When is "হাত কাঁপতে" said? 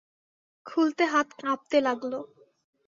1.05-1.77